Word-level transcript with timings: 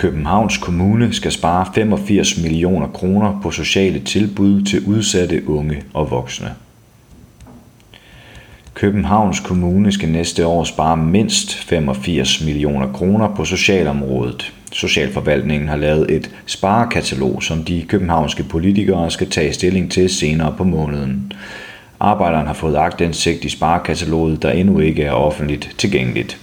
Københavns 0.00 0.58
Kommune 0.58 1.12
skal 1.12 1.32
spare 1.32 1.66
85 1.74 2.42
millioner 2.42 2.88
kroner 2.88 3.40
på 3.42 3.50
sociale 3.50 4.00
tilbud 4.00 4.62
til 4.62 4.84
udsatte 4.86 5.48
unge 5.48 5.82
og 5.94 6.10
voksne. 6.10 6.50
Københavns 8.74 9.40
Kommune 9.40 9.92
skal 9.92 10.08
næste 10.08 10.46
år 10.46 10.64
spare 10.64 10.96
mindst 10.96 11.54
85 11.54 12.44
millioner 12.44 12.92
kroner 12.92 13.34
på 13.34 13.44
socialområdet. 13.44 14.52
Socialforvaltningen 14.72 15.68
har 15.68 15.76
lavet 15.76 16.10
et 16.10 16.30
sparekatalog, 16.46 17.42
som 17.42 17.64
de 17.64 17.84
københavnske 17.88 18.42
politikere 18.42 19.10
skal 19.10 19.30
tage 19.30 19.52
stilling 19.52 19.90
til 19.90 20.10
senere 20.10 20.54
på 20.56 20.64
måneden. 20.64 21.32
Arbejderen 22.00 22.46
har 22.46 22.54
fået 22.54 22.76
agtindsigt 22.76 23.44
i 23.44 23.48
sparekataloget, 23.48 24.42
der 24.42 24.50
endnu 24.50 24.78
ikke 24.78 25.02
er 25.02 25.12
offentligt 25.12 25.74
tilgængeligt. 25.78 26.40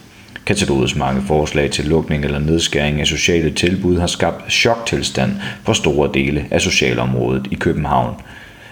Katalogets 0.47 0.95
mange 0.95 1.21
forslag 1.21 1.71
til 1.71 1.85
lukning 1.85 2.25
eller 2.25 2.39
nedskæring 2.39 3.01
af 3.01 3.07
sociale 3.07 3.51
tilbud 3.51 3.99
har 3.99 4.07
skabt 4.07 4.51
choktilstand 4.51 5.31
for 5.63 5.73
store 5.73 6.09
dele 6.13 6.45
af 6.51 6.61
socialområdet 6.61 7.47
i 7.51 7.55
København. 7.55 8.15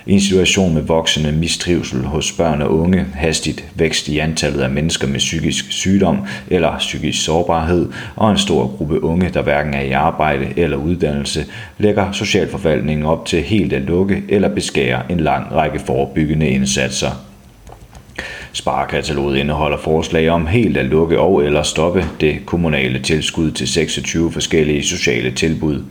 I 0.05 0.11
en 0.13 0.21
situation 0.21 0.73
med 0.73 0.81
voksende 0.81 1.31
mistrivsel 1.31 1.99
hos 1.99 2.31
børn 2.31 2.61
og 2.61 2.77
unge, 2.77 3.05
hastigt 3.13 3.65
vækst 3.75 4.07
i 4.07 4.19
antallet 4.19 4.61
af 4.61 4.69
mennesker 4.69 5.07
med 5.07 5.19
psykisk 5.19 5.71
sygdom 5.71 6.17
eller 6.47 6.77
psykisk 6.77 7.25
sårbarhed, 7.25 7.89
og 8.15 8.31
en 8.31 8.37
stor 8.37 8.67
gruppe 8.67 9.03
unge, 9.03 9.29
der 9.29 9.41
hverken 9.41 9.73
er 9.73 9.81
i 9.81 9.91
arbejde 9.91 10.47
eller 10.57 10.77
uddannelse, 10.77 11.45
lægger 11.77 12.11
Socialforvaltningen 12.11 13.05
op 13.05 13.25
til 13.25 13.41
helt 13.43 13.73
at 13.73 13.81
lukke 13.81 14.23
eller 14.29 14.49
beskære 14.49 15.11
en 15.11 15.19
lang 15.19 15.51
række 15.51 15.79
forebyggende 15.79 16.49
indsatser. 16.49 17.34
Sparekataloget 18.55 19.37
indeholder 19.37 19.77
forslag 19.77 20.29
om 20.29 20.47
helt 20.47 20.77
at 20.77 20.85
lukke 20.85 21.19
og 21.19 21.43
eller 21.43 21.63
stoppe 21.63 22.05
det 22.21 22.45
kommunale 22.45 22.99
tilskud 22.99 23.51
til 23.51 23.67
26 23.67 24.31
forskellige 24.31 24.83
sociale 24.83 25.31
tilbud. 25.31 25.83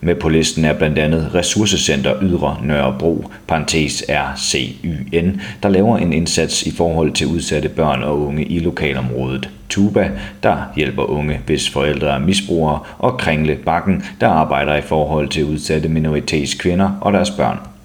Med 0.00 0.14
på 0.14 0.28
listen 0.28 0.64
er 0.64 0.72
blandt 0.72 0.98
andet 0.98 1.30
Ressourcecenter 1.34 2.14
Ydre 2.22 2.56
Nørrebro, 2.62 3.24
parentes 3.48 4.04
RCYN, 4.08 5.40
der 5.62 5.68
laver 5.68 5.98
en 5.98 6.12
indsats 6.12 6.62
i 6.62 6.70
forhold 6.70 7.12
til 7.12 7.26
udsatte 7.26 7.68
børn 7.68 8.02
og 8.02 8.20
unge 8.20 8.44
i 8.44 8.58
lokalområdet. 8.58 9.50
Tuba, 9.68 10.10
der 10.42 10.56
hjælper 10.76 11.02
unge, 11.02 11.40
hvis 11.46 11.70
forældre 11.70 12.14
er 12.14 12.18
misbrugere, 12.18 12.78
og 12.98 13.18
Kringle 13.18 13.56
Bakken, 13.56 14.02
der 14.20 14.28
arbejder 14.28 14.76
i 14.76 14.82
forhold 14.82 15.28
til 15.28 15.44
udsatte 15.44 15.88
minoritetskvinder 15.88 16.90
og 17.00 17.12
deres 17.12 17.30
børn. 17.30 17.75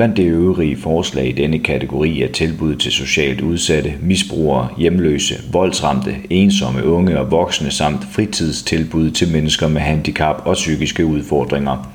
Blandt 0.00 0.16
de 0.16 0.22
øvrige 0.22 0.76
forslag 0.76 1.28
i 1.28 1.32
denne 1.32 1.58
kategori 1.58 2.22
er 2.22 2.32
tilbud 2.32 2.76
til 2.76 2.92
socialt 2.92 3.40
udsatte, 3.40 3.94
misbrugere, 4.02 4.68
hjemløse, 4.78 5.34
voldsramte, 5.52 6.14
ensomme 6.30 6.84
unge 6.84 7.18
og 7.18 7.30
voksne 7.30 7.70
samt 7.70 8.04
fritidstilbud 8.12 9.10
til 9.10 9.32
mennesker 9.32 9.68
med 9.68 9.80
handicap 9.80 10.42
og 10.44 10.54
psykiske 10.54 11.06
udfordringer. 11.06 11.92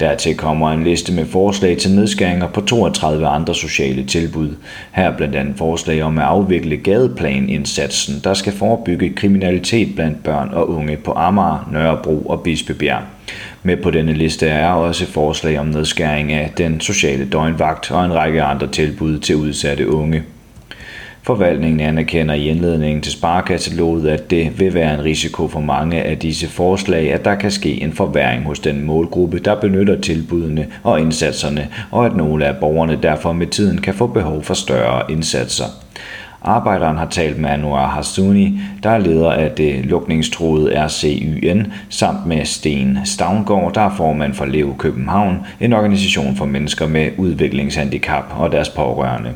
Dertil 0.00 0.36
kommer 0.36 0.70
en 0.70 0.84
liste 0.84 1.12
med 1.12 1.26
forslag 1.26 1.76
til 1.76 1.90
nedskæringer 1.90 2.46
på 2.46 2.60
32 2.60 3.26
andre 3.26 3.54
sociale 3.54 4.04
tilbud. 4.04 4.56
Her 4.92 5.16
blandt 5.16 5.34
andet 5.34 5.56
forslag 5.56 6.02
om 6.02 6.18
at 6.18 6.24
afvikle 6.24 6.76
gadeplanindsatsen, 6.76 8.20
der 8.24 8.34
skal 8.34 8.52
forebygge 8.52 9.10
kriminalitet 9.10 9.94
blandt 9.94 10.22
børn 10.22 10.48
og 10.52 10.70
unge 10.70 10.96
på 10.96 11.12
Amager, 11.12 11.68
Nørrebro 11.72 12.20
og 12.20 12.42
Bispebjerg. 12.42 13.02
Med 13.62 13.76
på 13.76 13.90
denne 13.90 14.12
liste 14.12 14.46
er 14.46 14.70
også 14.70 15.06
forslag 15.06 15.58
om 15.58 15.66
nedskæring 15.66 16.32
af 16.32 16.52
den 16.58 16.80
sociale 16.80 17.28
døgnvagt 17.28 17.90
og 17.90 18.04
en 18.04 18.14
række 18.14 18.42
andre 18.42 18.66
tilbud 18.66 19.18
til 19.18 19.36
udsatte 19.36 19.90
unge. 19.90 20.22
Forvaltningen 21.28 21.80
anerkender 21.80 22.34
i 22.34 22.48
indledningen 22.48 23.02
til 23.02 23.12
sparekataloget, 23.12 24.08
at 24.08 24.30
det 24.30 24.60
vil 24.60 24.74
være 24.74 24.94
en 24.94 25.04
risiko 25.04 25.48
for 25.48 25.60
mange 25.60 26.02
af 26.02 26.18
disse 26.18 26.48
forslag, 26.48 27.12
at 27.12 27.24
der 27.24 27.34
kan 27.34 27.50
ske 27.50 27.82
en 27.82 27.92
forværing 27.92 28.44
hos 28.44 28.58
den 28.58 28.86
målgruppe, 28.86 29.38
der 29.38 29.60
benytter 29.60 30.00
tilbudene 30.00 30.66
og 30.82 31.00
indsatserne, 31.00 31.68
og 31.90 32.06
at 32.06 32.16
nogle 32.16 32.46
af 32.46 32.56
borgerne 32.56 32.98
derfor 33.02 33.32
med 33.32 33.46
tiden 33.46 33.80
kan 33.80 33.94
få 33.94 34.06
behov 34.06 34.42
for 34.42 34.54
større 34.54 35.10
indsatser. 35.10 35.64
Arbejderen 36.42 36.96
har 36.96 37.08
talt 37.08 37.38
med 37.38 37.50
Anwar 37.50 37.86
Hassouni, 37.86 38.60
der 38.82 38.90
er 38.90 38.98
leder 38.98 39.30
af 39.30 39.50
det 39.50 39.86
lukningstruede 39.86 40.86
RCYN, 40.86 41.72
samt 41.88 42.26
med 42.26 42.44
Sten 42.44 42.98
Stavngård, 43.04 43.74
der 43.74 43.80
er 43.80 43.94
formand 43.96 44.34
for 44.34 44.44
Lev 44.44 44.74
København, 44.78 45.36
en 45.60 45.72
organisation 45.72 46.36
for 46.36 46.44
mennesker 46.44 46.86
med 46.86 47.10
udviklingshandicap 47.18 48.24
og 48.38 48.52
deres 48.52 48.68
pårørende. 48.68 49.30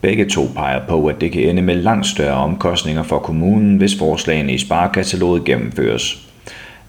Begge 0.00 0.24
to 0.24 0.50
peger 0.56 0.80
på, 0.88 1.06
at 1.06 1.20
det 1.20 1.32
kan 1.32 1.42
ende 1.42 1.62
med 1.62 1.74
langt 1.74 2.06
større 2.06 2.34
omkostninger 2.34 3.02
for 3.02 3.18
kommunen, 3.18 3.76
hvis 3.76 3.98
forslagene 3.98 4.52
i 4.52 4.58
sparekataloget 4.58 5.44
gennemføres. 5.44 6.30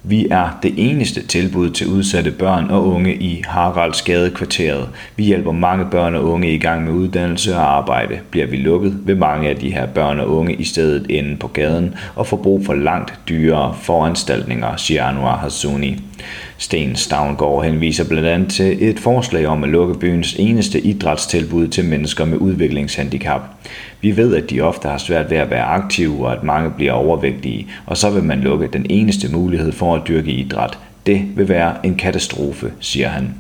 Vi 0.04 0.28
er 0.32 0.60
det 0.64 0.74
eneste 0.78 1.28
tilbud 1.28 1.70
til 1.70 1.88
udsatte 1.88 2.32
børn 2.32 2.70
og 2.70 2.88
unge 2.88 3.16
i 3.16 3.44
Haraldsgade 3.48 4.30
kvarteret. 4.30 4.90
Vi 5.16 5.24
hjælper 5.24 5.52
mange 5.52 5.86
børn 5.92 6.16
og 6.16 6.26
unge 6.26 6.54
i 6.54 6.58
gang 6.58 6.84
med 6.84 6.94
uddannelse 6.94 7.56
og 7.56 7.78
arbejde. 7.78 8.20
Bliver 8.32 8.48
vi 8.48 8.58
lukket, 8.58 9.00
vil 9.06 9.18
mange 9.18 9.50
af 9.50 9.56
de 9.56 9.74
her 9.74 9.86
børn 9.86 10.20
og 10.20 10.30
unge 10.30 10.54
i 10.54 10.64
stedet 10.64 11.06
ende 11.10 11.38
på 11.38 11.48
gaden 11.48 11.96
og 12.16 12.28
få 12.28 12.36
brug 12.36 12.66
for 12.66 12.74
langt 12.74 13.20
dyrere 13.30 13.76
foranstaltninger, 13.82 14.76
siger 14.76 15.06
Anwar 15.06 15.38
Hassouni. 15.38 16.00
Sten 16.62 16.96
Stavngård 16.96 17.66
henviser 17.66 18.04
blandt 18.10 18.28
andet 18.28 18.50
til 18.50 18.90
et 18.90 19.00
forslag 19.00 19.48
om 19.48 19.64
at 19.64 19.70
lukke 19.70 20.00
byens 20.00 20.36
eneste 20.40 20.82
idrætstilbud 20.82 21.68
til 21.68 21.86
mennesker 21.86 22.26
med 22.26 22.38
udviklingshandicap. 22.38 23.42
Vi 24.02 24.18
ved, 24.18 24.36
at 24.36 24.50
de 24.50 24.62
ofte 24.62 24.88
har 24.88 24.98
svært 24.98 25.30
ved 25.32 25.38
at 25.38 25.50
være 25.50 25.64
aktive 25.64 26.26
og 26.28 26.34
at 26.34 26.44
mange 26.44 26.72
bliver 26.72 26.92
overvægtige, 26.92 27.68
og 27.86 27.98
så 27.98 28.10
vil 28.10 28.24
man 28.24 28.40
lukke 28.40 28.70
den 28.74 28.86
eneste 28.90 29.32
mulighed 29.32 29.72
for 29.72 29.96
at 29.96 30.02
dyrke 30.08 30.32
idræt. 30.32 30.80
Det 31.06 31.22
vil 31.36 31.50
være 31.50 31.86
en 31.86 31.96
katastrofe, 31.96 32.72
siger 32.80 33.08
han. 33.08 33.34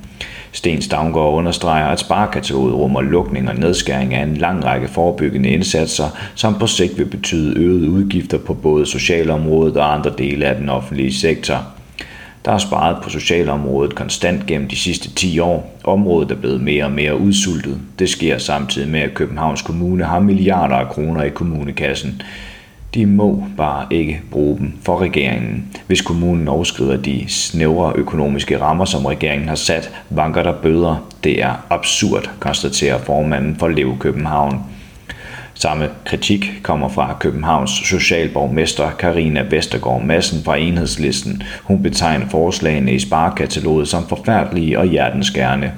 Sten 0.51 0.81
Stavngård 0.81 1.33
understreger, 1.33 1.85
at 1.85 1.99
sparekataloget 1.99 2.73
rummer 2.73 3.01
lukning 3.01 3.49
og 3.49 3.55
nedskæring 3.55 4.13
af 4.13 4.23
en 4.23 4.37
lang 4.37 4.65
række 4.65 4.87
forebyggende 4.87 5.49
indsatser, 5.49 6.17
som 6.35 6.55
på 6.59 6.67
sigt 6.67 6.97
vil 6.97 7.05
betyde 7.05 7.59
øgede 7.59 7.89
udgifter 7.89 8.37
på 8.37 8.53
både 8.53 8.85
socialområdet 8.85 9.77
og 9.77 9.93
andre 9.93 10.11
dele 10.17 10.45
af 10.45 10.55
den 10.55 10.69
offentlige 10.69 11.13
sektor. 11.13 11.80
Der 12.45 12.51
er 12.51 12.57
sparet 12.57 13.03
på 13.03 13.09
socialområdet 13.09 13.95
konstant 13.95 14.45
gennem 14.45 14.67
de 14.67 14.75
sidste 14.75 15.15
10 15.15 15.39
år. 15.39 15.79
Området 15.83 16.31
er 16.31 16.35
blevet 16.35 16.61
mere 16.61 16.85
og 16.85 16.91
mere 16.91 17.19
udsultet. 17.19 17.79
Det 17.99 18.09
sker 18.09 18.37
samtidig 18.37 18.89
med, 18.89 18.99
at 18.99 19.13
Københavns 19.13 19.61
Kommune 19.61 20.03
har 20.03 20.19
milliarder 20.19 20.75
af 20.75 20.89
kroner 20.89 21.23
i 21.23 21.29
kommunekassen. 21.29 22.21
De 22.93 23.05
må 23.05 23.43
bare 23.57 23.85
ikke 23.91 24.21
bruge 24.31 24.57
dem 24.57 24.73
for 24.83 25.01
regeringen. 25.01 25.77
Hvis 25.87 26.01
kommunen 26.01 26.47
overskrider 26.47 26.97
de 26.97 27.25
snævre 27.27 27.93
økonomiske 27.95 28.61
rammer, 28.61 28.85
som 28.85 29.05
regeringen 29.05 29.47
har 29.47 29.55
sat, 29.55 29.91
vanker 30.09 30.43
der 30.43 30.53
bøder. 30.53 31.07
Det 31.23 31.43
er 31.43 31.65
absurd, 31.69 32.29
konstaterer 32.39 32.97
formanden 32.97 33.55
for 33.55 33.67
Lev 33.67 33.97
København. 33.99 34.59
Samme 35.61 35.89
kritik 36.05 36.51
kommer 36.63 36.89
fra 36.89 37.17
Københavns 37.19 37.71
socialborgmester 37.71 38.91
Karina 38.91 39.41
Vestergaard 39.49 40.03
Madsen 40.03 40.43
fra 40.43 40.57
Enhedslisten. 40.57 41.43
Hun 41.63 41.83
betegner 41.83 42.29
forslagene 42.29 42.93
i 42.93 42.99
sparekataloget 42.99 43.87
som 43.87 44.07
forfærdelige 44.07 44.79
og 44.79 44.85
hjertenskærende. 44.85 45.71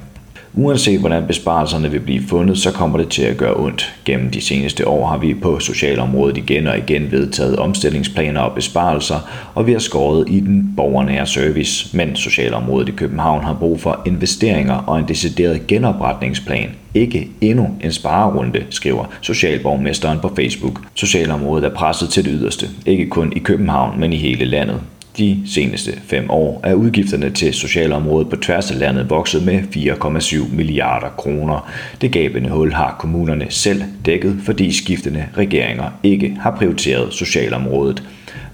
Uanset 0.55 0.99
hvordan 0.99 1.27
besparelserne 1.27 1.91
vil 1.91 1.99
blive 1.99 2.23
fundet, 2.27 2.57
så 2.57 2.71
kommer 2.71 2.97
det 2.97 3.09
til 3.09 3.23
at 3.23 3.37
gøre 3.37 3.55
ondt. 3.55 3.95
Gennem 4.05 4.31
de 4.31 4.41
seneste 4.41 4.87
år 4.87 5.07
har 5.07 5.17
vi 5.17 5.33
på 5.33 5.59
socialområdet 5.59 6.37
igen 6.37 6.67
og 6.67 6.77
igen 6.77 7.11
vedtaget 7.11 7.55
omstillingsplaner 7.55 8.41
og 8.41 8.55
besparelser, 8.55 9.15
og 9.55 9.67
vi 9.67 9.71
har 9.71 9.79
skåret 9.79 10.25
i 10.29 10.39
den 10.39 10.73
borgernære 10.77 11.25
service. 11.25 11.97
Men 11.97 12.15
socialområdet 12.15 12.89
i 12.89 12.91
København 12.91 13.43
har 13.43 13.53
brug 13.53 13.81
for 13.81 14.01
investeringer 14.05 14.75
og 14.75 14.99
en 14.99 15.07
decideret 15.07 15.67
genopretningsplan. 15.67 16.69
Ikke 16.93 17.27
endnu 17.41 17.69
en 17.83 17.91
sparerunde, 17.91 18.63
skriver 18.69 19.05
socialborgmesteren 19.21 20.19
på 20.19 20.31
Facebook. 20.35 20.79
Socialområdet 20.93 21.65
er 21.65 21.75
presset 21.75 22.09
til 22.09 22.25
det 22.25 22.33
yderste, 22.35 22.69
ikke 22.85 23.09
kun 23.09 23.33
i 23.35 23.39
København, 23.39 23.99
men 23.99 24.13
i 24.13 24.17
hele 24.17 24.45
landet. 24.45 24.81
De 25.17 25.41
seneste 25.45 25.91
fem 26.05 26.29
år 26.29 26.59
er 26.63 26.73
udgifterne 26.73 27.29
til 27.29 27.53
socialområdet 27.53 28.29
på 28.29 28.35
tværs 28.35 28.71
af 28.71 28.79
landet 28.79 29.09
vokset 29.09 29.45
med 29.45 29.59
4,7 29.59 30.55
milliarder 30.55 31.09
kroner. 31.09 31.71
Det 32.01 32.11
gabende 32.11 32.49
hul 32.49 32.73
har 32.73 32.95
kommunerne 32.99 33.45
selv 33.49 33.83
dækket, 34.05 34.39
fordi 34.43 34.73
skiftende 34.73 35.25
regeringer 35.37 35.89
ikke 36.03 36.37
har 36.39 36.55
prioriteret 36.55 37.13
socialområdet. 37.13 38.03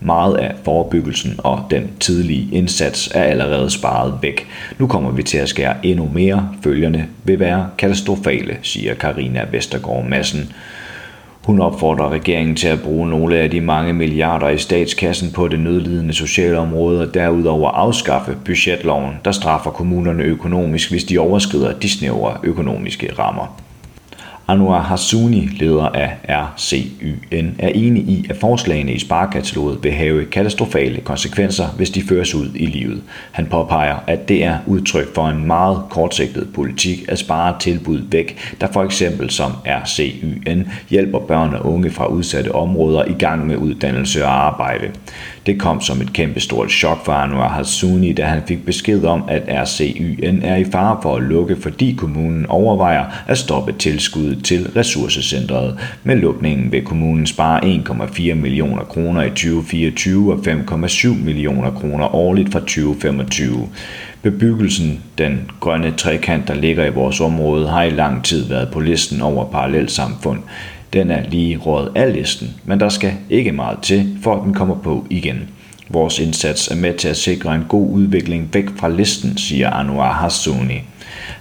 Meget 0.02 0.36
af 0.36 0.56
forebyggelsen 0.64 1.36
og 1.38 1.68
den 1.72 1.90
tidlige 2.00 2.48
indsats 2.52 3.12
er 3.16 3.24
allerede 3.24 3.70
sparet 3.70 4.14
væk. 4.22 4.48
Nu 4.80 4.88
kommer 4.88 5.12
vi 5.12 5.24
til 5.24 5.38
at 5.38 5.50
skære 5.50 5.86
endnu 5.86 6.10
mere. 6.14 6.50
Følgerne 6.64 7.08
vil 7.24 7.40
være 7.40 7.70
katastrofale, 7.78 8.58
siger 8.62 8.94
Karina 8.94 9.46
Vestergaard 9.52 10.06
Madsen. 10.06 10.52
Hun 11.46 11.62
opfordrer 11.62 12.10
regeringen 12.10 12.56
til 12.56 12.68
at 12.68 12.82
bruge 12.82 13.10
nogle 13.10 13.38
af 13.38 13.52
de 13.52 13.62
mange 13.62 13.94
milliarder 13.94 14.50
i 14.50 14.58
statskassen 14.58 15.32
på 15.32 15.48
det 15.48 15.60
nødlidende 15.60 16.14
sociale 16.14 16.60
område 16.60 17.02
og 17.08 17.14
derudover 17.14 17.70
afskaffe 17.70 18.38
budgetloven, 18.46 19.14
der 19.26 19.32
straffer 19.32 19.72
kommunerne 19.72 20.24
økonomisk, 20.24 20.90
hvis 20.92 21.04
de 21.04 21.18
overskrider 21.18 21.80
de 21.80 21.90
snævre 21.90 22.38
økonomiske 22.44 23.14
rammer. 23.20 23.62
Anwar 24.50 24.81
Hassouni, 24.81 25.40
leder 25.40 25.86
af 25.86 26.18
RCYN, 26.30 27.56
er 27.60 27.68
enig 27.68 28.04
i, 28.04 28.25
at 28.30 28.38
forslagene 28.38 28.94
i 28.94 29.00
sparekataloget 29.00 29.84
vil 29.84 29.92
have 29.92 30.25
katastrofale 30.25 31.01
konsekvenser, 31.01 31.68
hvis 31.68 31.90
de 31.90 32.01
føres 32.01 32.36
ud 32.36 32.50
i 32.56 32.66
livet. 32.66 33.01
Han 33.31 33.46
påpeger, 33.46 33.96
at 34.07 34.30
det 34.30 34.44
er 34.44 34.57
udtryk 34.68 35.16
for 35.16 35.28
en 35.28 35.48
meget 35.48 35.81
kortsigtet 35.90 36.48
politik 36.54 37.06
at 37.07 37.19
spare 37.19 37.56
tilbud 37.60 38.01
væk, 38.12 38.56
der 38.62 38.68
for 38.74 38.84
eksempel 38.84 39.30
som 39.30 39.51
RCYN 39.66 40.68
hjælper 40.90 41.19
børn 41.19 41.54
og 41.54 41.74
unge 41.74 41.92
fra 41.92 42.07
udsatte 42.07 42.56
områder 42.56 43.06
i 43.06 43.13
gang 43.13 43.48
med 43.48 43.57
uddannelse 43.57 44.25
og 44.25 44.45
arbejde. 44.45 44.92
Det 45.50 45.60
kom 45.60 45.81
som 45.81 46.01
et 46.01 46.13
kæmpestort 46.13 46.72
chok 46.72 47.06
for 47.06 47.12
Anwar 47.12 47.50
Hassouni, 47.50 48.13
da 48.13 48.25
han 48.25 48.42
fik 48.48 48.66
besked 48.66 49.04
om, 49.04 49.24
at 49.28 49.42
RCYN 49.48 50.42
er 50.44 50.56
i 50.56 50.66
fare 50.72 51.00
for 51.01 51.16
at 51.16 51.24
lukke, 51.24 51.56
fordi 51.56 51.96
kommunen 51.98 52.46
overvejer 52.46 53.06
at 53.28 53.38
stoppe 53.38 53.72
tilskuddet 53.72 54.44
til 54.44 54.68
ressourcecentret. 54.75 55.80
Med 56.04 56.16
lukningen 56.16 56.72
vil 56.72 56.86
kommunen 56.86 57.28
spare 57.28 57.63
1,4 57.63 58.34
millioner 58.34 58.84
kroner 58.84 59.24
i 59.24 59.30
2024 59.30 60.34
og 60.34 60.40
5,7 60.40 61.07
millioner 61.07 61.72
kroner 61.72 62.16
årligt 62.16 62.52
fra 62.52 62.60
2025. 62.60 63.69
Bebyggelsen, 64.22 65.02
den 65.18 65.52
grønne 65.60 65.92
trekant, 65.98 66.48
der 66.48 66.54
ligger 66.54 66.86
i 66.86 66.94
vores 66.94 67.22
område, 67.22 67.68
har 67.68 67.84
i 67.84 67.90
lang 67.90 68.24
tid 68.24 68.48
været 68.50 68.69
på 68.72 68.80
listen 68.80 69.22
over 69.22 69.45
parallelsamfund. 69.45 70.40
Den 70.94 71.12
er 71.12 71.30
lige 71.30 71.58
råd 71.58 71.92
af 71.96 72.14
listen, 72.14 72.56
men 72.66 72.80
der 72.80 72.90
skal 72.90 73.14
ikke 73.30 73.52
meget 73.52 73.80
til, 73.82 74.18
for 74.24 74.36
at 74.36 74.44
den 74.44 74.54
kommer 74.54 74.76
på 74.76 75.06
igen. 75.10 75.50
Vores 75.90 76.20
indsats 76.20 76.68
er 76.68 76.76
med 76.76 76.94
til 76.94 77.08
at 77.08 77.18
sikre 77.18 77.56
en 77.56 77.66
god 77.70 77.90
udvikling 77.90 78.50
væk 78.54 78.66
fra 78.78 78.90
listen, 78.90 79.38
siger 79.38 79.70
Anwar 79.70 80.14
Hassouni. 80.14 80.82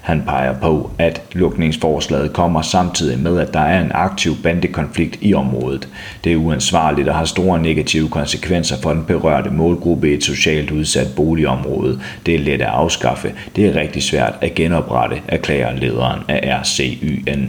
Han 0.01 0.23
peger 0.27 0.61
på, 0.61 0.91
at 0.99 1.23
lukningsforslaget 1.33 2.33
kommer 2.33 2.63
samtidig 2.63 3.19
med, 3.19 3.39
at 3.41 3.55
der 3.55 3.61
er 3.61 3.83
en 3.83 3.91
aktiv 3.95 4.37
bandekonflikt 4.43 5.19
i 5.21 5.35
området. 5.35 5.89
Det 6.25 6.33
er 6.33 6.37
uansvarligt 6.37 7.09
og 7.09 7.15
har 7.15 7.25
store 7.25 7.63
negative 7.63 8.09
konsekvenser 8.09 8.77
for 8.83 8.93
den 8.93 9.05
berørte 9.05 9.51
målgruppe 9.51 10.11
i 10.11 10.15
et 10.15 10.25
socialt 10.25 10.71
udsat 10.71 11.07
boligområde. 11.17 12.01
Det 12.27 12.35
er 12.35 12.39
let 12.39 12.63
at 12.63 12.69
afskaffe. 12.69 13.33
Det 13.57 13.67
er 13.67 13.81
rigtig 13.81 14.03
svært 14.03 14.35
at 14.41 14.55
genoprette, 14.55 15.17
erklærer 15.29 15.77
lederen 15.77 16.21
af 16.29 16.61
RCYN. 16.61 17.49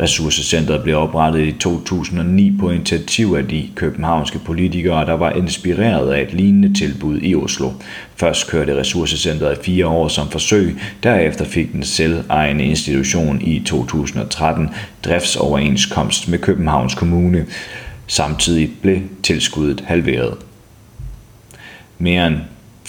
Ressourcecentret 0.00 0.82
blev 0.82 0.98
oprettet 0.98 1.46
i 1.46 1.52
2009 1.52 2.56
på 2.60 2.70
initiativ 2.70 3.34
af 3.38 3.48
de 3.48 3.68
københavnske 3.74 4.38
politikere, 4.38 5.06
der 5.06 5.12
var 5.12 5.30
inspireret 5.30 6.12
af 6.12 6.22
et 6.22 6.34
lignende 6.34 6.78
tilbud 6.78 7.18
i 7.22 7.34
Oslo. 7.34 7.70
Først 8.16 8.50
kørte 8.50 8.76
ressourcecentret 8.76 9.58
i 9.58 9.62
fire 9.62 9.86
år 9.86 10.08
som 10.08 10.28
forsøg, 10.28 10.76
derefter 11.02 11.44
fik 11.44 11.72
den 11.72 11.82
selvejende 11.82 12.64
institution 12.64 13.40
i 13.42 13.60
2013 13.60 14.68
driftsoverenskomst 15.04 16.28
med 16.28 16.38
Københavns 16.38 16.94
Kommune. 16.94 17.46
Samtidig 18.06 18.70
blev 18.82 19.00
tilskuddet 19.22 19.80
halveret. 19.86 20.34
Mere 21.98 22.26
end 22.26 22.36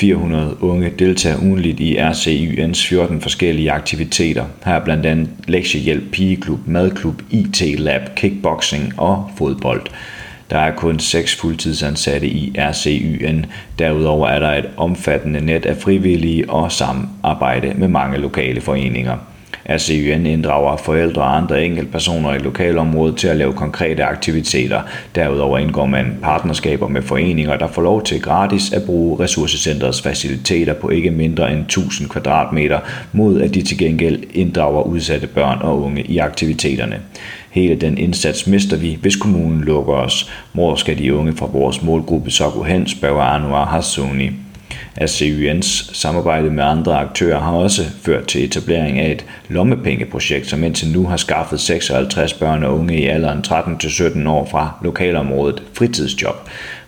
400 0.01 0.63
unge 0.63 0.92
deltager 1.00 1.38
ugenligt 1.42 1.80
i 1.80 1.98
RCYN's 1.98 2.88
14 2.88 3.21
forskellige 3.21 3.71
aktiviteter. 3.71 4.45
Her 4.65 4.74
er 4.74 4.83
blandt 4.83 5.06
andet 5.06 5.30
lektiehjælp, 5.48 6.12
pigeklub, 6.12 6.59
madklub, 6.65 7.21
IT-lab, 7.30 8.15
kickboxing 8.15 8.94
og 8.98 9.31
fodbold. 9.38 9.81
Der 10.50 10.57
er 10.57 10.75
kun 10.75 11.00
seks 11.00 11.36
fuldtidsansatte 11.36 12.27
i 12.27 12.56
RCYN. 12.57 13.45
Derudover 13.80 14.27
er 14.27 14.39
der 14.39 14.51
et 14.51 14.69
omfattende 14.77 15.45
net 15.45 15.65
af 15.65 15.77
frivillige 15.77 16.50
og 16.50 16.71
samarbejde 16.71 17.74
med 17.75 17.88
mange 17.88 18.18
lokale 18.18 18.62
foreninger. 18.62 19.18
RCYN 19.69 20.25
inddrager 20.25 20.77
forældre 20.77 21.21
og 21.21 21.37
andre 21.37 21.65
enkeltpersoner 21.65 22.33
i 22.33 22.37
lokalområdet 22.37 23.17
til 23.17 23.27
at 23.27 23.37
lave 23.37 23.53
konkrete 23.53 24.03
aktiviteter. 24.03 24.81
Derudover 25.15 25.57
indgår 25.57 25.85
man 25.85 26.17
partnerskaber 26.21 26.87
med 26.87 27.01
foreninger, 27.01 27.57
der 27.57 27.67
får 27.67 27.81
lov 27.81 28.03
til 28.03 28.21
gratis 28.21 28.73
at 28.73 28.83
bruge 28.83 29.19
ressourcecentrets 29.23 30.01
faciliteter 30.01 30.73
på 30.73 30.89
ikke 30.89 31.11
mindre 31.11 31.53
end 31.53 31.61
1000 31.61 32.09
kvadratmeter, 32.09 32.79
mod 33.11 33.41
at 33.41 33.53
de 33.53 33.61
til 33.61 33.77
gengæld 33.77 34.23
inddrager 34.33 34.81
udsatte 34.81 35.27
børn 35.27 35.57
og 35.61 35.81
unge 35.81 36.01
i 36.01 36.17
aktiviteterne. 36.17 36.99
Hele 37.51 37.75
den 37.75 37.97
indsats 37.97 38.47
mister 38.47 38.77
vi, 38.77 38.97
hvis 39.01 39.15
kommunen 39.15 39.61
lukker 39.61 39.93
os. 39.93 40.31
Hvor 40.53 40.75
skal 40.75 40.97
de 40.97 41.15
unge 41.15 41.33
fra 41.33 41.45
vores 41.45 41.83
målgruppe 41.83 42.31
så 42.31 42.49
gå 42.49 42.63
hen, 42.63 42.87
spørger 42.87 43.21
Anwar 43.21 43.65
Hassouni 43.65 44.31
at 44.95 45.09
CYN's 45.09 45.95
samarbejde 45.95 46.49
med 46.49 46.63
andre 46.63 46.97
aktører 46.99 47.39
har 47.39 47.51
også 47.51 47.81
ført 48.01 48.27
til 48.27 48.43
etablering 48.43 48.99
af 48.99 49.11
et 49.11 49.25
lommepengeprojekt, 49.49 50.47
som 50.47 50.63
indtil 50.63 50.87
nu 50.87 51.07
har 51.07 51.17
skaffet 51.17 51.59
56 51.59 52.33
børn 52.33 52.63
og 52.63 52.79
unge 52.79 53.01
i 53.01 53.05
alderen 53.05 53.43
13-17 53.47 54.29
år 54.29 54.47
fra 54.51 54.79
lokalområdet 54.83 55.63
fritidsjob. 55.73 56.35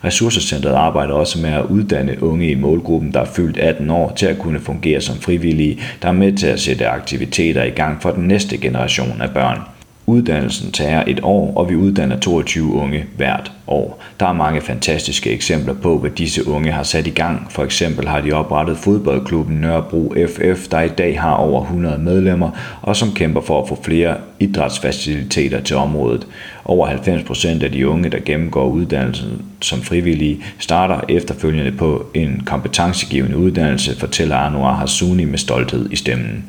Ressourcecentret 0.03 0.73
arbejder 0.73 1.13
også 1.13 1.39
med 1.39 1.49
at 1.49 1.65
uddanne 1.65 2.23
unge 2.23 2.49
i 2.49 2.55
målgruppen, 2.55 3.13
der 3.13 3.19
er 3.19 3.25
fyldt 3.35 3.57
18 3.57 3.89
år, 3.89 4.13
til 4.15 4.25
at 4.25 4.37
kunne 4.37 4.59
fungere 4.59 5.01
som 5.01 5.15
frivillige, 5.19 5.79
der 6.01 6.07
er 6.07 6.11
med 6.11 6.33
til 6.33 6.47
at 6.47 6.59
sætte 6.59 6.87
aktiviteter 6.87 7.63
i 7.63 7.69
gang 7.69 8.01
for 8.01 8.11
den 8.11 8.27
næste 8.27 8.57
generation 8.57 9.21
af 9.21 9.29
børn. 9.29 9.59
Uddannelsen 10.05 10.71
tager 10.71 11.03
et 11.07 11.19
år, 11.23 11.53
og 11.57 11.69
vi 11.69 11.75
uddanner 11.75 12.19
22 12.19 12.73
unge 12.73 13.05
hvert 13.17 13.51
år. 13.67 14.03
Der 14.19 14.25
er 14.25 14.33
mange 14.33 14.61
fantastiske 14.61 15.31
eksempler 15.31 15.73
på, 15.73 15.97
hvad 15.97 16.09
disse 16.09 16.47
unge 16.47 16.71
har 16.71 16.83
sat 16.83 17.07
i 17.07 17.09
gang. 17.09 17.47
For 17.51 17.63
eksempel 17.63 18.07
har 18.07 18.21
de 18.21 18.31
oprettet 18.31 18.77
fodboldklubben 18.77 19.55
Nørrebro 19.55 20.13
FF, 20.27 20.67
der 20.67 20.81
i 20.81 20.87
dag 20.87 21.21
har 21.21 21.33
over 21.33 21.61
100 21.61 21.97
medlemmer, 21.97 22.49
og 22.81 22.95
som 22.95 23.13
kæmper 23.13 23.41
for 23.41 23.61
at 23.61 23.67
få 23.67 23.83
flere 23.83 24.15
idrætsfaciliteter 24.39 25.61
til 25.61 25.75
området. 25.75 26.27
Over 26.65 26.87
90% 26.87 27.63
af 27.63 27.71
de 27.71 27.87
unge, 27.87 28.09
der 28.09 28.19
gennemgår 28.25 28.67
uddannelsen 28.67 29.41
som 29.61 29.81
frivillige, 29.81 30.43
starter 30.59 31.01
efterfølgende 31.09 31.71
på 31.71 32.05
en 32.13 32.41
kompetencegivende 32.45 33.37
uddannelse, 33.37 33.99
fortæller 33.99 34.35
Anwar 34.35 34.75
Hassouni 34.75 35.25
med 35.25 35.37
stolthed 35.37 35.91
i 35.91 35.95
stemmen. 35.95 36.45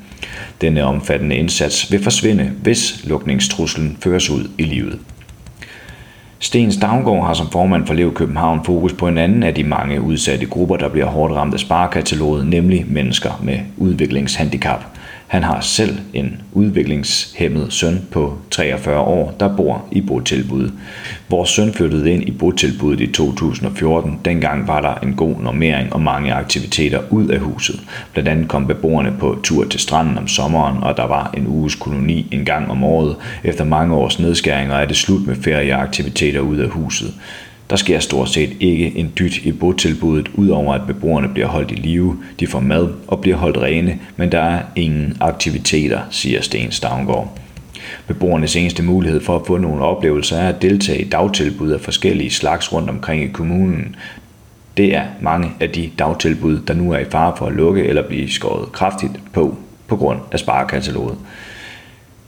Denne 0.61 0.85
omfattende 0.85 1.37
indsats 1.37 1.93
vil 1.93 2.03
forsvinde, 2.03 2.50
hvis 2.62 3.00
lukningstruslen 3.05 3.97
føres 4.00 4.31
ud 4.31 4.49
i 4.59 4.62
livet. 4.62 4.99
Sten 6.38 6.73
Stavngård 6.73 7.26
har 7.26 7.35
som 7.35 7.50
formand 7.50 7.87
for 7.87 7.94
Lev 7.94 8.15
København 8.15 8.65
fokus 8.65 8.93
på 8.93 9.09
en 9.09 9.19
anden 9.19 9.43
af 9.43 9.55
de 9.55 9.65
mange 9.65 10.00
udsatte 10.00 10.47
grupper, 10.47 10.76
der 10.76 10.88
bliver 10.88 11.06
hårdt 11.06 11.35
ramt 11.35 11.55
af 11.55 11.61
sparekataloget, 11.61 12.47
nemlig 12.47 12.85
mennesker 12.88 13.41
med 13.43 13.59
udviklingshandicap. 13.76 14.85
Han 15.35 15.43
har 15.43 15.61
selv 15.61 15.99
en 16.13 16.43
udviklingshemmet 16.53 17.73
søn 17.73 18.03
på 18.11 18.39
43 18.51 19.01
år, 19.01 19.35
der 19.41 19.56
bor 19.56 19.85
i 19.93 20.01
botilbud. 20.01 20.70
Vores 21.29 21.51
søn 21.51 21.73
flyttede 21.73 22.11
ind 22.11 22.29
i 22.29 22.31
botilbuddet 22.31 23.01
i 23.01 23.13
2014. 23.13 24.20
Dengang 24.25 24.69
var 24.69 24.81
der 24.81 24.94
en 24.94 25.15
god 25.15 25.35
normering 25.41 25.93
og 25.93 26.01
mange 26.01 26.32
aktiviteter 26.32 27.01
ud 27.11 27.29
af 27.29 27.39
huset. 27.39 27.81
Blandt 28.13 28.29
andet 28.29 28.49
kom 28.49 28.67
beboerne 28.67 29.15
på 29.20 29.39
tur 29.43 29.65
til 29.65 29.81
stranden 29.81 30.19
om 30.19 30.29
sommeren, 30.29 30.82
og 30.82 30.97
der 30.97 31.06
var 31.06 31.35
en 31.37 31.47
uges 31.47 31.75
koloni 31.75 32.29
en 32.32 32.44
gang 32.44 32.70
om 32.70 32.85
året. 32.85 33.17
Efter 33.44 33.65
mange 33.65 33.94
års 33.94 34.19
nedskæringer 34.19 34.75
er 34.75 34.87
det 34.87 34.97
slut 34.97 35.27
med 35.27 35.37
ferieaktiviteter 35.37 36.41
ud 36.41 36.56
af 36.56 36.69
huset. 36.69 37.15
Der 37.71 37.77
sker 37.77 37.99
stort 37.99 38.29
set 38.29 38.56
ikke 38.61 38.99
en 38.99 39.13
dyt 39.19 39.37
i 39.37 39.53
botilbuddet, 39.53 40.31
udover 40.35 40.75
at 40.75 40.87
beboerne 40.87 41.29
bliver 41.29 41.47
holdt 41.49 41.71
i 41.71 41.75
live, 41.75 42.19
de 42.41 42.47
får 42.47 42.61
mad 42.61 42.89
og 43.06 43.21
bliver 43.21 43.37
holdt 43.37 43.59
rene, 43.59 43.99
men 44.17 44.33
der 44.33 44.41
er 44.41 44.63
ingen 44.77 45.17
aktiviteter, 45.21 46.01
siger 46.11 46.43
Sten 46.43 46.73
Stavngård. 46.73 47.39
Beboernes 48.06 48.56
eneste 48.56 48.83
mulighed 48.83 49.21
for 49.21 49.37
at 49.37 49.47
få 49.47 49.56
nogle 49.56 49.85
oplevelser 49.85 50.37
er 50.37 50.49
at 50.49 50.63
deltage 50.63 51.01
i 51.01 51.09
dagtilbud 51.09 51.71
af 51.71 51.81
forskellige 51.81 52.31
slags 52.31 52.73
rundt 52.73 52.91
omkring 52.91 53.23
i 53.23 53.29
kommunen. 53.29 53.97
Det 54.77 54.94
er 54.94 55.05
mange 55.21 55.51
af 55.61 55.71
de 55.71 55.91
dagtilbud, 55.99 56.61
der 56.61 56.75
nu 56.75 56.93
er 56.93 56.99
i 56.99 57.05
fare 57.11 57.35
for 57.37 57.47
at 57.47 57.53
lukke 57.53 57.85
eller 57.85 58.03
blive 58.09 58.31
skåret 58.31 58.73
kraftigt 58.73 59.13
på 59.33 59.56
på 59.87 59.97
grund 59.97 60.19
af 60.33 60.39
sparekataloget. 60.39 61.19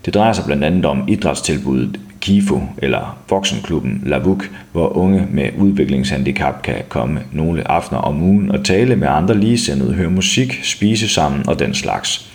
Det 0.06 0.14
drejer 0.14 0.32
sig 0.32 0.44
blandt 0.44 0.64
andet 0.64 0.84
om 0.84 1.04
idrætstilbuddet 1.08 2.00
KIFO 2.20 2.60
eller 2.78 3.18
Voksenklubben 3.30 4.02
Lavuk, 4.06 4.50
hvor 4.72 4.96
unge 4.96 5.26
med 5.30 5.50
udviklingshandicap 5.58 6.62
kan 6.62 6.74
komme 6.88 7.20
nogle 7.32 7.70
aftener 7.70 8.00
om 8.00 8.22
ugen 8.22 8.50
og 8.50 8.64
tale 8.64 8.96
med 8.96 9.08
andre 9.08 9.36
ligesindede, 9.38 9.94
høre 9.94 10.10
musik, 10.10 10.60
spise 10.64 11.08
sammen 11.08 11.48
og 11.48 11.58
den 11.58 11.74
slags. 11.74 12.30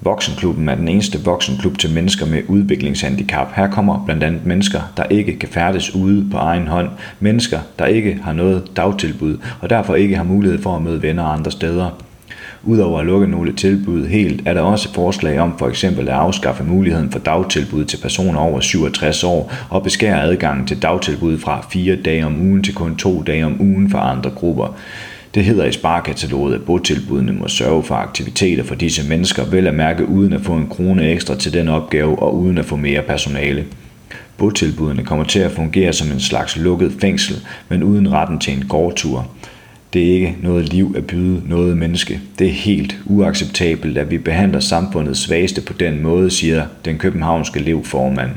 Voksenklubben 0.00 0.68
er 0.68 0.74
den 0.74 0.88
eneste 0.88 1.24
voksenklub 1.24 1.78
til 1.78 1.94
mennesker 1.94 2.26
med 2.26 2.42
udviklingshandicap. 2.48 3.54
Her 3.56 3.70
kommer 3.70 4.04
blandt 4.04 4.24
andet 4.24 4.46
mennesker, 4.46 4.80
der 4.96 5.04
ikke 5.04 5.38
kan 5.38 5.48
færdes 5.48 5.94
ude 5.94 6.30
på 6.30 6.36
egen 6.36 6.66
hånd, 6.66 6.88
mennesker, 7.20 7.58
der 7.78 7.86
ikke 7.86 8.18
har 8.22 8.32
noget 8.32 8.76
dagtilbud 8.76 9.38
og 9.60 9.70
derfor 9.70 9.94
ikke 9.94 10.16
har 10.16 10.24
mulighed 10.24 10.62
for 10.62 10.76
at 10.76 10.82
møde 10.82 11.02
venner 11.02 11.24
andre 11.24 11.50
steder. 11.50 12.03
Udover 12.66 13.00
at 13.00 13.06
lukke 13.06 13.26
nogle 13.26 13.52
tilbud 13.52 14.06
helt, 14.06 14.42
er 14.48 14.54
der 14.54 14.60
også 14.60 14.94
forslag 14.94 15.38
om 15.38 15.58
for 15.58 15.68
eksempel 15.68 16.08
at 16.08 16.14
afskaffe 16.14 16.64
muligheden 16.64 17.10
for 17.10 17.18
dagtilbud 17.18 17.84
til 17.84 17.96
personer 17.96 18.40
over 18.40 18.60
67 18.60 19.24
år 19.24 19.52
og 19.70 19.82
beskære 19.82 20.22
adgangen 20.22 20.66
til 20.66 20.82
dagtilbud 20.82 21.38
fra 21.38 21.66
fire 21.70 21.96
dage 21.96 22.26
om 22.26 22.40
ugen 22.40 22.62
til 22.62 22.74
kun 22.74 22.96
to 22.96 23.22
dage 23.22 23.46
om 23.46 23.60
ugen 23.60 23.90
for 23.90 23.98
andre 23.98 24.30
grupper. 24.30 24.76
Det 25.34 25.44
hedder 25.44 25.64
i 25.64 25.72
sparkataloget, 25.72 26.54
at 26.54 26.64
botilbudene 26.64 27.32
må 27.32 27.48
sørge 27.48 27.82
for 27.82 27.94
aktiviteter 27.94 28.64
for 28.64 28.74
disse 28.74 29.08
mennesker, 29.08 29.44
vel 29.44 29.66
at 29.66 29.74
mærke 29.74 30.08
uden 30.08 30.32
at 30.32 30.40
få 30.40 30.52
en 30.52 30.68
krone 30.70 31.10
ekstra 31.10 31.36
til 31.36 31.52
den 31.52 31.68
opgave 31.68 32.18
og 32.18 32.36
uden 32.36 32.58
at 32.58 32.64
få 32.64 32.76
mere 32.76 33.02
personale. 33.02 33.64
Botilbudene 34.36 35.04
kommer 35.04 35.24
til 35.24 35.40
at 35.40 35.50
fungere 35.50 35.92
som 35.92 36.12
en 36.12 36.20
slags 36.20 36.56
lukket 36.56 36.92
fængsel, 37.00 37.36
men 37.68 37.82
uden 37.82 38.12
retten 38.12 38.38
til 38.38 38.56
en 38.56 38.64
gårdtur. 38.68 39.26
Det 39.94 40.08
er 40.08 40.12
ikke 40.12 40.36
noget 40.42 40.72
liv 40.72 40.94
at 40.96 41.06
byde 41.06 41.42
noget 41.48 41.76
menneske. 41.76 42.20
Det 42.38 42.46
er 42.46 42.52
helt 42.52 42.98
uacceptabelt, 43.06 43.98
at 43.98 44.10
vi 44.10 44.18
behandler 44.18 44.60
samfundets 44.60 45.20
svageste 45.20 45.60
på 45.60 45.72
den 45.72 46.02
måde, 46.02 46.30
siger 46.30 46.66
den 46.84 46.98
københavnske 46.98 47.60
elevformand. 47.60 48.30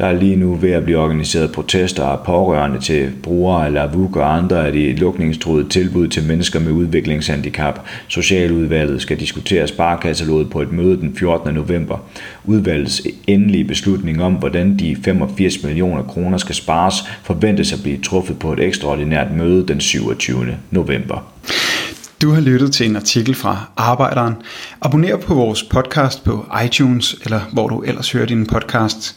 Der 0.00 0.06
er 0.06 0.12
lige 0.12 0.36
nu 0.36 0.54
ved 0.54 0.70
at 0.70 0.84
blive 0.84 0.98
organiseret 0.98 1.52
protester 1.52 2.04
af 2.04 2.18
pårørende 2.24 2.80
til 2.80 3.10
brugere 3.22 3.66
af 3.66 3.72
LAVUK 3.72 4.16
og 4.16 4.36
andre 4.36 4.66
af 4.66 4.72
de 4.72 4.96
lukningstruede 4.96 5.68
tilbud 5.68 6.08
til 6.08 6.24
mennesker 6.24 6.60
med 6.60 6.72
udviklingshandicap. 6.72 7.86
Socialudvalget 8.08 9.02
skal 9.02 9.20
diskutere 9.20 9.68
sparkataloget 9.68 10.50
på 10.50 10.62
et 10.62 10.72
møde 10.72 10.96
den 11.00 11.16
14. 11.16 11.54
november. 11.54 11.98
Udvalgets 12.44 13.02
endelige 13.26 13.64
beslutning 13.64 14.22
om, 14.22 14.32
hvordan 14.32 14.76
de 14.78 14.96
85 15.04 15.62
millioner 15.62 16.02
kroner 16.02 16.38
skal 16.38 16.54
spares, 16.54 16.94
forventes 17.22 17.72
at 17.72 17.82
blive 17.82 17.98
truffet 17.98 18.38
på 18.38 18.52
et 18.52 18.60
ekstraordinært 18.60 19.36
møde 19.36 19.68
den 19.68 19.80
27. 19.80 20.56
november. 20.70 21.32
Du 22.22 22.30
har 22.30 22.40
lyttet 22.40 22.72
til 22.72 22.86
en 22.86 22.96
artikel 22.96 23.34
fra 23.34 23.70
Arbejderen. 23.76 24.34
Abonner 24.82 25.16
på 25.16 25.34
vores 25.34 25.62
podcast 25.62 26.24
på 26.24 26.46
iTunes, 26.64 27.16
eller 27.24 27.40
hvor 27.52 27.68
du 27.68 27.80
ellers 27.80 28.12
hører 28.12 28.26
din 28.26 28.46
podcast. 28.46 29.16